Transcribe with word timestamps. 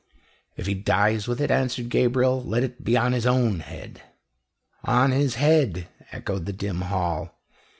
"If 0.57 0.65
he 0.65 0.73
dies 0.73 1.27
with 1.27 1.39
it," 1.39 1.51
answered 1.51 1.89
Gabriel, 1.89 2.43
"let 2.43 2.63
it 2.63 2.83
be 2.83 2.97
on 2.97 3.11
his 3.13 3.27
own 3.27 3.59
head!" 3.59 4.01
"On 4.83 5.11
his 5.11 5.35
head!" 5.35 5.89
echoed 6.11 6.47
the 6.47 6.53
dim 6.53 6.81
hall. 6.81 7.37